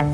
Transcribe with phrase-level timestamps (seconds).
[0.00, 0.06] Hei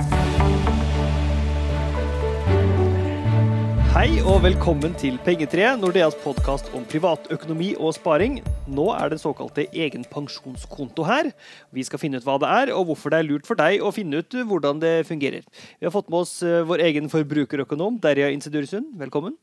[4.27, 8.41] og velkommen til Pengetreet, Nordeas podkast om privatøkonomi og sparing.
[8.67, 11.31] Nå er det såkalte egen pensjonskonto her.
[11.71, 13.95] Vi skal finne ut hva det er, og hvorfor det er lurt for deg å
[13.95, 15.47] finne ut hvordan det fungerer.
[15.79, 18.91] Vi har fått med oss eh, vår egen forbrukerøkonom, Derja Insidursund.
[18.99, 19.39] Velkommen.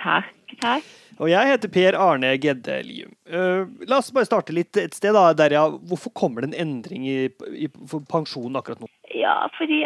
[0.00, 0.34] Takk,
[0.64, 0.90] takk.
[1.22, 3.14] Og jeg heter Per Arne Gedde Lium.
[3.30, 5.68] Uh, la oss bare starte litt et sted, da, Derja.
[5.86, 7.18] Hvorfor kommer det en endring i,
[7.54, 7.70] i
[8.10, 8.90] pensjonen akkurat nå?
[9.14, 9.84] Ja, fordi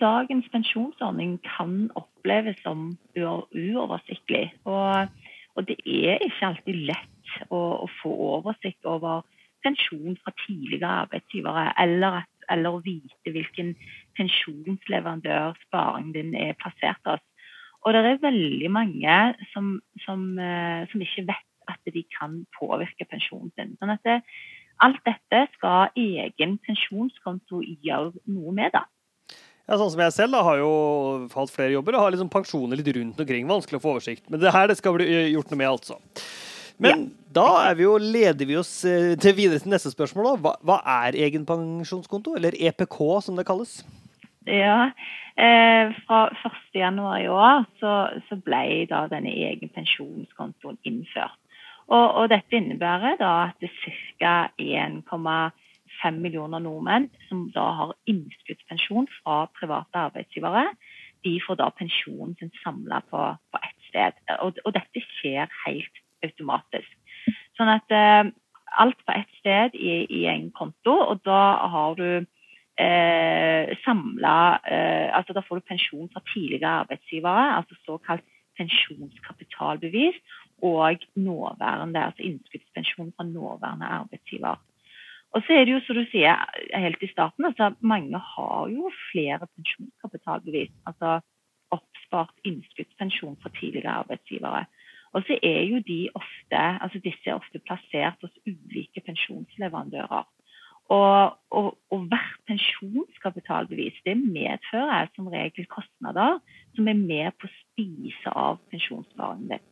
[0.00, 4.54] dagens pensjonsordning kan oppleves som uoversiktlig.
[4.64, 5.08] Og,
[5.54, 9.26] og, det er ikke alltid lett å, å, få oversikt over
[9.60, 13.74] pensjon fra tidligere arbeidsgivere, eller, eller vite hvilken
[14.16, 17.26] pensjonsleverandør sparingen din er plassert hos.
[17.84, 19.18] Og det er veldig mange
[19.52, 19.74] som,
[20.06, 23.76] som, eh, som, ikke vet at de kan påvirke pensjonen sin.
[23.80, 24.18] Sånn at det,
[24.84, 28.72] alt dette skal egen pensjonskonto gjøre noe med.
[28.74, 28.86] da.
[29.70, 30.70] Ja, sånn som jeg selv da, har jo
[31.30, 33.46] hatt flere jobber og har liksom pensjoner litt rundt omkring.
[33.46, 34.24] Vanskelig å få oversikt.
[34.26, 36.00] Men det her det skal bli gjort noe med, altså.
[36.80, 37.30] Men ja.
[37.36, 40.40] da vi jo, leder vi oss eh, til videre til neste spørsmål.
[40.42, 43.82] Hva, hva er egen pensjonskonto, eller EPK som det kalles?
[44.48, 44.90] Ja,
[45.36, 47.94] eh, Fra 1.1 i år så,
[48.26, 51.36] så, ble da denne egen pensjonskontoen innført.
[51.90, 53.64] Og, og dette innebærer da at
[54.20, 54.34] ca.
[54.60, 60.68] 1,5 millioner nordmenn som da har innskuddspensjon fra private arbeidsgivere,
[61.24, 64.20] de får da pensjonen sin samla på, på ett sted.
[64.38, 66.94] Og, og, dette skjer helt automatisk.
[67.58, 68.30] Sånn at eh,
[68.80, 71.42] alt på ett sted i, i en konto, og da
[71.74, 72.08] har du
[72.80, 78.24] eh, samla eh, altså Da får du pensjon fra tidligere arbeidsgivere, altså såkalt
[78.60, 80.16] pensjonskapitalbevis,
[80.62, 84.56] og nåværende, altså innskuddspensjon fra nåværende arbeidsgiver.
[85.34, 86.38] Og så er det jo, som du sier,
[86.74, 90.72] helt i starten, altså mange har jo flere pensjonskapitalbevis.
[90.86, 91.20] Altså
[91.70, 94.64] oppspart innskuddspensjon fra tidligere arbeidsgivere.
[95.12, 100.26] Og så er jo de ofte, altså disse er ofte plassert hos ulike pensjonsleverandører.
[100.90, 106.40] Og, og, og, hvert pensjonskapitalbevis det medfører som regel kostnader
[106.74, 109.69] som er med på å spise av pensjonssparingen din.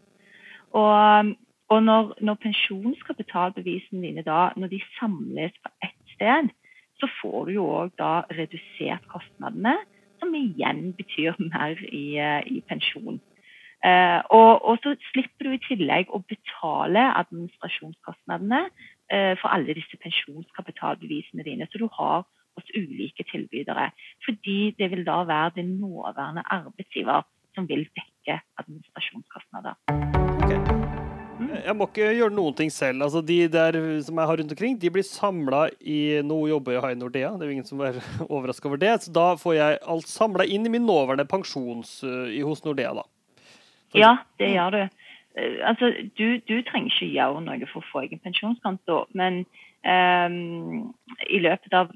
[0.77, 1.35] Og,
[1.69, 6.51] og når, når, pensjonskapitalbevisene dine da, når de samles på ett sted,
[6.99, 9.77] så får du jo òg da redusert kostnadene,
[10.19, 13.21] som igjen betyr mer i, i pensjon.
[13.87, 20.01] Eh, og, og, så slipper du i tillegg å betale administrasjonskostnadene eh, for alle disse
[20.03, 21.71] pensjonskapitalbevisene dine.
[21.71, 22.27] Så du har
[22.59, 23.91] hos ulike tilbydere.
[24.27, 27.23] Fordi det vil da være din nåværende arbeidsgiver
[27.55, 30.18] som vil dekke administrasjonskostnader.
[31.69, 33.03] Jeg må ikke gjøre noen ting selv.
[33.05, 36.85] Altså, de der som jeg har rundt omkring, de blir samla i noe jobber jeg
[36.85, 38.95] har i Nordea, det er jo ingen som er overraska over det.
[39.05, 43.05] Så da får jeg alt samla inn i min nåværende pensjons uh, hos Nordea, da.
[43.97, 44.81] Ja, det gjør du.
[45.37, 49.43] Eh, altså, du, du, trenger ikke gjøre noe for å få egen pensjonskonto, men
[49.85, 50.89] um,
[51.29, 51.93] i løpet av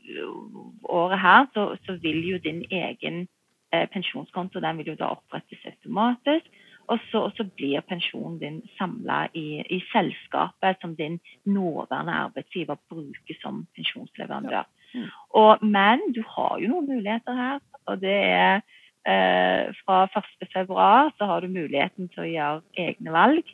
[0.85, 3.25] året her så, så vil jo din egen
[3.73, 6.61] uh, pensjonskonto den vil jo da opprettes automatisk.
[6.91, 12.81] Og så, og så blir pensjonen din samla i, i, selskapet som din nåværende arbeidsgiver
[12.91, 14.63] bruker som pensjonsleverandør.
[14.63, 14.65] Ja.
[14.95, 15.09] Mm.
[15.41, 17.61] Og, men du har jo noen muligheter her.
[17.87, 18.61] og det er
[19.03, 23.49] Eh, fra 1.2 så har du muligheten til å gjøre egne valg.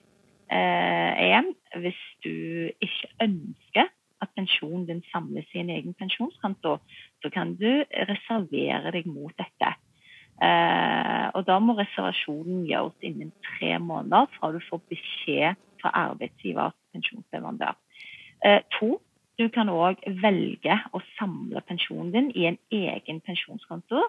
[0.53, 1.49] Eh,
[1.81, 3.89] hvis du ikke ønsker
[4.21, 6.79] at pensjonen din samles i en egen pensjonskonto,
[7.23, 9.73] så kan du reservere deg mot dette.
[10.43, 16.77] Eh, og Da må reservasjonen gjøres innen tre måneder fra du får beskjed fra arbeidsgivers
[16.95, 17.75] pensjonsleverandør.
[18.47, 18.99] Eh, to,
[19.39, 24.03] du kan òg velge å samle pensjonen din i en egen pensjonskonto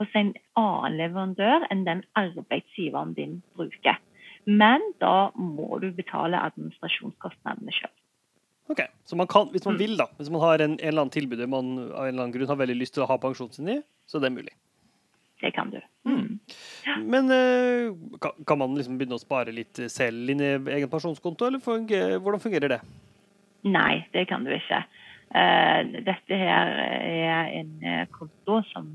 [0.00, 4.00] hos en annen leverandør enn den arbeidsgiveren din bruker.
[4.44, 7.92] Men da må du betale administrasjonskostnadene sjøl.
[8.72, 9.80] Ok, Så man kan, hvis man mm.
[9.80, 12.32] vil, da, hvis man har en, en eller annen tilbud man av en eller annen
[12.32, 14.54] grunn har veldig lyst til å ha pensjonen sin i, så det er mulig?
[15.42, 15.80] Det kan du.
[16.08, 16.16] Mm.
[16.16, 16.38] mm.
[16.86, 16.93] Ja.
[17.10, 21.62] Men uh, kan, man liksom begynne å spare litt selv inn i egen pensjonskonto, eller
[21.64, 22.82] fungerer, hvordan fungerer det?
[23.64, 24.82] Nei, det kan du ikke.
[25.34, 28.92] Uh, dette her er en uh, konto som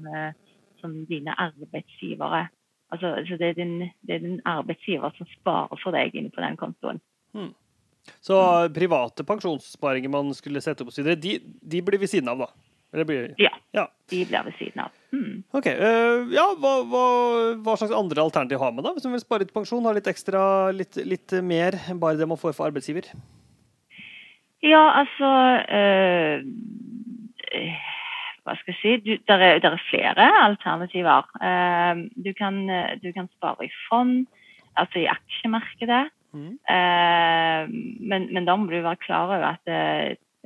[0.79, 2.47] som dine arbeidsgivere
[2.89, 6.41] Altså, altså det, er din, det, er din, arbeidsgiver som sparer for deg inne på
[6.41, 6.97] den kontoen.
[7.37, 7.51] Hmm.
[8.17, 8.37] Så
[8.73, 12.47] private pensjonssparinger man skulle sette opp de, de blir ved siden av, da?
[12.89, 14.93] Blir, ja, ja, de blir ved siden av.
[15.13, 15.43] Mm.
[15.53, 17.03] Ok, uh, ja, hva, hva,
[17.61, 18.93] hva, slags andre alternativ har man da?
[18.95, 20.41] Hvis man vil spare litt pensjon, ha litt ekstra,
[20.73, 23.11] litt, litt mer enn bare det man får for arbeidsgiver?
[24.65, 25.29] Ja, altså
[25.69, 26.41] uh,
[28.41, 31.29] hva skal jeg si, du, der, er, der er flere alternativer.
[31.37, 32.57] Uh, du, kan,
[33.03, 34.25] du, kan, spare i fond,
[34.81, 36.07] altså i aksjemarkedet.
[36.29, 36.57] Mm.
[38.05, 39.71] Men, men, da må du være klar over at,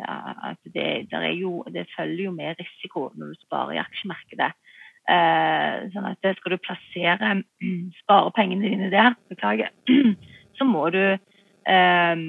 [0.02, 1.06] at det,
[1.38, 4.52] jo, det, følger jo med risiko når du sparer i aksjemarkedet.
[5.04, 7.32] Eh, sånn at Skal du plassere
[8.00, 9.74] sparepengene dine der, beklager,
[10.58, 12.24] så må du eh,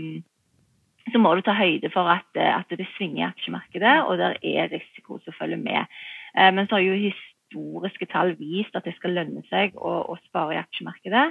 [1.13, 4.39] så må du ta høyde for at, eh, at det svinger i aksjemarkedet, og der
[4.41, 5.91] er risiko som følger med.
[6.39, 7.11] Eh, men så har jo
[7.55, 11.27] historiske tall vist at det skal lønne seg å, å spare i aksjemarkedet.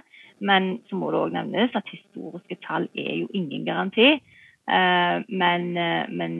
[0.46, 4.16] Men så må det òg nevnes at historiske tall er jo ingen garanti.
[4.70, 5.74] Eh, men,
[6.20, 6.34] men,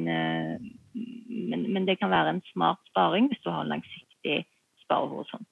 [1.50, 4.46] men, men det kan være en smart sparing hvis du har en langsiktig
[4.86, 5.48] sparehorisont.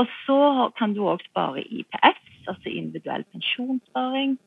[0.00, 4.38] Og så kan du òg spare IPS, altså individuell pensjonssparing.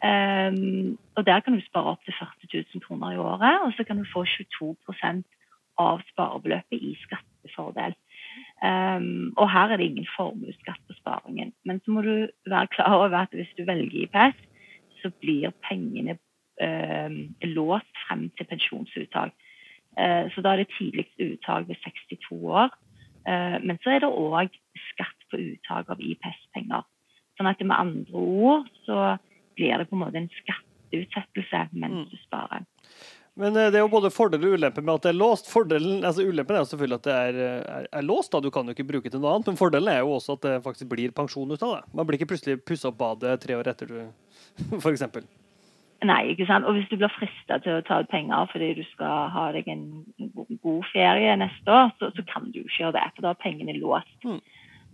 [0.00, 3.98] Um, og Der kan du spare opptil 40 000 kroner i året, og så kan
[3.98, 5.24] du få 22%
[5.78, 7.96] av sparebeløpet i skattefordel.
[8.64, 11.52] Um, og Her er det ingen formuesskatt på sparingen.
[11.64, 14.40] Men så må du være klar over at hvis du velger IPS,
[15.02, 16.18] så blir pengene
[16.60, 19.32] låst frem til pensjonsuttak.
[19.98, 22.70] Uh, så da er det tidligst uttak ved 62 år.
[23.26, 24.54] Uh, men så er det òg
[24.92, 26.86] skatt på uttak av IPS-penger.
[27.38, 29.16] Sånn at med andre ord så
[29.58, 32.06] blir det på en måte en skatteutsettelse mens mm.
[32.12, 32.68] du sparer.
[33.40, 35.48] Men eh, det er jo både fordel og ulempe med at det er låst.
[35.48, 38.40] Fordelen, altså Ulempen er jo selvfølgelig at det er, er, er, låst, da.
[38.42, 39.52] du kan jo ikke bruke det til noe annet.
[39.52, 41.84] Men fordelen er jo også at det faktisk blir pensjon ut av det.
[41.96, 44.00] Man blir ikke plutselig pussa opp badet tre år etter du
[44.82, 45.06] f.eks.
[46.04, 46.64] Nei, ikke sant.
[46.64, 49.68] Og hvis du blir frista til å ta ut penger fordi du skal ha deg
[49.68, 49.84] en
[50.62, 53.06] god ferie neste år, så, så kan du ikke gjøre det.
[53.16, 54.16] For da er pengene låst.
[54.24, 54.40] Mm.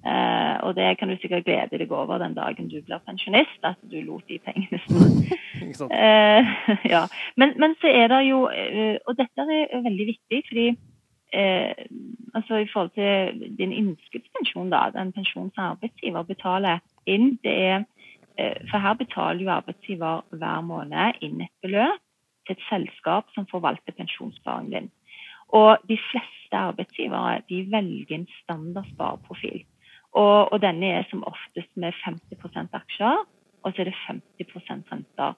[0.06, 3.78] Uh, og det kan du sikkert glede deg over den dagen du blir pensjonist, at
[3.90, 5.88] du lot de pengene stå.
[5.90, 6.46] uh,
[6.94, 7.00] ja.
[7.36, 10.68] men, men, så er det jo uh, Og dette er veldig viktig, fordi
[12.38, 17.82] altså i forhold til din innskuddspensjon, da, den pensjonen som arbeidsgiver betaler inn, det er
[18.70, 22.02] For her betaler jo arbeidsgiver hver måned inn et beløp
[22.46, 24.90] til et selskap som forvalter pensjonssparingen din.
[25.54, 29.64] Og de fleste arbeidsgivere de velger en standard spareprofil.
[30.12, 33.24] Og, og, denne er som oftest med 50% aksjer,
[33.62, 35.34] og så er det 50 renter.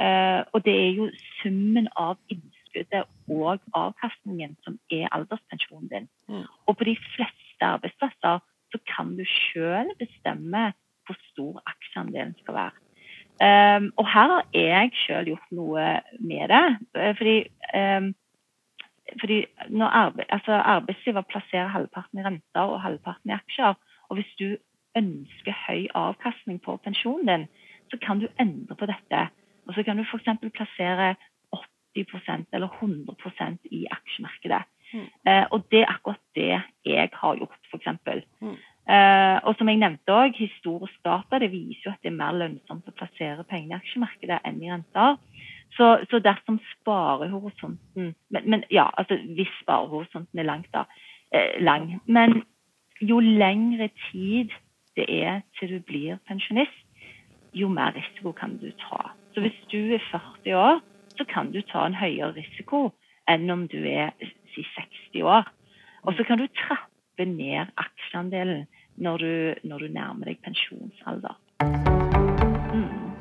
[0.00, 1.08] Uh, og det er jo
[1.40, 6.08] summen av innskuddet og avkastningen som er alderspensjonen din.
[6.28, 6.46] Mm.
[6.66, 8.40] Og på de fleste arbeidsplasser
[8.72, 10.70] så kan du sjøl bestemme
[11.10, 12.78] hvor stor aksjeandelen skal være.
[13.40, 15.84] Um, og her har jeg sjøl gjort noe
[16.20, 16.64] med det.
[17.00, 17.36] Eh, fordi,
[17.80, 18.10] um,
[19.20, 23.78] fordi når arbeid, altså arbeidsgiver plasserer halvparten i renter og halvparten i aksjer,
[24.08, 24.48] og hvis du
[24.96, 27.46] ønsker høy avkastning på pensjonen din,
[27.90, 29.28] så kan du endre på dette.
[29.66, 30.28] Og så kan du f.eks.
[30.54, 31.14] plassere
[31.96, 34.62] 80% eller 100% i aksjemarkedet.
[34.92, 35.08] Mm.
[35.28, 37.88] Uh, og det er akkurat det jeg har gjort, f.eks.
[38.40, 38.56] Mm.
[38.90, 42.36] Uh, og som jeg nevnte òg, historisk data det viser jo at det er mer
[42.38, 45.18] lønnsomt å plassere pengene i aksjemarkedet enn i renter.
[45.76, 50.86] Så, så dersom sparehorisonten men, men, ja, altså hvis sparehorisonten er langt, da.
[51.30, 52.00] Eh, lang.
[52.06, 52.42] Men
[53.00, 54.50] jo lengre tid
[54.98, 56.74] det er til du blir pensjonist,
[57.54, 59.12] jo mer risiko kan du ta.
[59.34, 60.80] Så hvis du er 40 år,
[61.18, 62.90] så kan du ta en høyere risiko
[63.30, 64.12] enn om du er
[64.54, 65.48] si 60 år.
[66.02, 68.66] Og så kan du trappe ned aksjeandelen
[69.00, 69.32] når du,
[69.68, 71.38] når du nærmer deg pensjonsalder.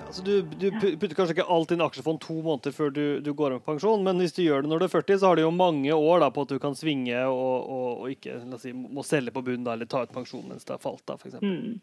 [0.10, 3.30] Altså, du, du, putter kanskje ikke alt inn i aksjefond to måneder før du, du,
[3.38, 5.38] går av med pensjon, men hvis du gjør det når du er 40, så har
[5.38, 8.74] du jo mange år da, på at du kan svinge og, og, og ikke si,
[8.74, 11.38] må selge på bunnen eller ta ut pensjon mens det har falt, da, f.eks.
[11.46, 11.78] Mm.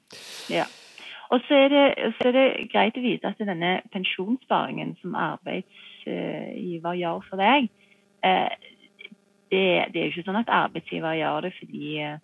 [0.50, 0.66] Ja.
[1.30, 6.98] Og så er, det, så er, det, greit å vite at denne pensjonssparingen som arbeidsgiver
[6.98, 7.70] gjør for deg,
[8.26, 8.72] eh,
[9.54, 12.18] det, det, er jo ikke sånn at arbeidsgiver gjør det fordi eh,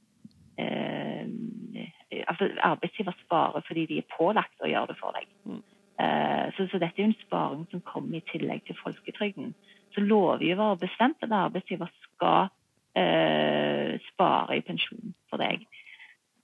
[2.33, 5.29] altså Arbeidsgiver sparer fordi de er pålagt å gjøre det for deg.
[5.49, 5.61] Mm.
[6.03, 9.53] Uh, så, så, dette er jo en sparing som kommer i tillegg til folketrygden.
[9.95, 15.67] Så lovgiver har bestemt at arbeidsgiver skal uh, spare i pensjon for deg.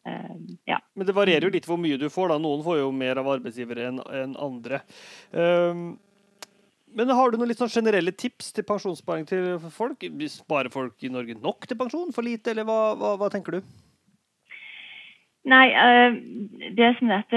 [0.07, 0.37] Uh,
[0.69, 0.79] ja.
[0.95, 2.35] Men det varierer jo litt hvor mye du får.
[2.35, 2.43] da.
[2.43, 4.83] Noen får jo mer av arbeidsgivere enn en andre.
[5.33, 5.89] Um,
[6.99, 10.07] men har du noen litt sånn generelle tips til pensjonssparing til folk?
[10.33, 12.15] Sparer folk i Norge nok til pensjon?
[12.17, 13.75] For lite, eller hva, hva, hva tenker du?
[15.45, 16.17] Nei, uh,
[16.77, 17.35] det som er at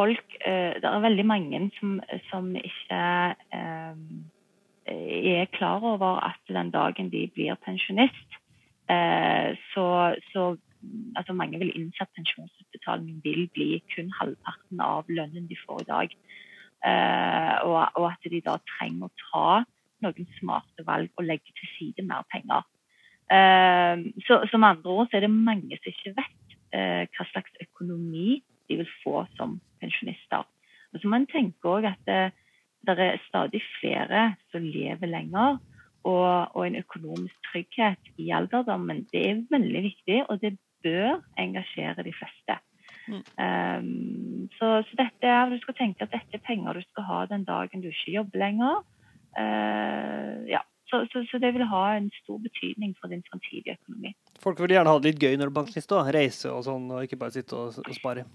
[0.00, 1.98] folk eh, Det er veldig mange som,
[2.30, 3.00] som ikke
[3.56, 3.94] eh,
[4.90, 8.38] er klar over at den dagen de blir pensjonist,
[8.90, 9.86] eh, så,
[10.32, 10.56] så
[11.16, 15.90] altså Mange vil innse at pensjonsutbetalingen vil bli kun halvparten av lønnen de får i
[15.90, 16.14] dag.
[17.66, 19.48] Og, og, at de da trenger å ta
[20.00, 22.64] noen smarte valg og legge til side mer penger.
[23.30, 27.52] Uh, så, som andre ord så er det mange som ikke vet uh, hva slags
[27.62, 30.46] økonomi de vil få som pensjonister.
[30.90, 32.22] Og så må en tenke også at det,
[32.86, 35.60] det, er stadig flere som lever lenger.
[36.00, 42.06] Og, og, en økonomisk trygghet i alderdommen det er veldig viktig, og det bør engasjere
[42.06, 42.56] de fleste.
[43.10, 43.20] Mm.
[43.42, 47.44] Um, så, så, dette du skal tenke at dette er penger du skal ha den
[47.44, 48.80] dagen du ikke jobber lenger.
[49.36, 50.64] Uh, ja.
[50.90, 54.14] Så, så, så, det vil ha en stor betydning for din framtidige økonomi.
[54.42, 57.06] Folk vil gjerne ha det litt gøy når du er pensjonist, reise og sånn, og
[57.06, 58.26] ikke bare sitte og, og spare?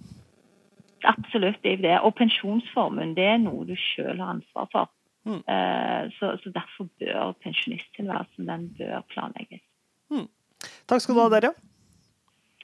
[1.06, 1.96] Absolutt, det er det.
[2.08, 4.92] Og pensjonsformuen det er noe du sjøl har ansvar for.
[5.26, 5.42] Mm.
[5.50, 9.64] Uh, så, derfor bør pensjonisttilværelsen den bør planlegges.
[10.14, 10.28] Mm.
[10.90, 11.56] Takk skal du ha, Derja.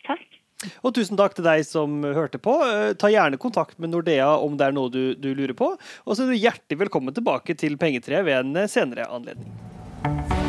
[0.06, 0.28] Takk.
[0.86, 2.54] Og tusen takk til deg som hørte på.
[2.62, 5.74] Eh, ta gjerne kontakt med Nordea om det er noe du, du lurer på.
[6.06, 9.71] Og så er du hjertelig velkommen tilbake til Pengetreet ved en senere anledning.
[10.04, 10.41] Bye.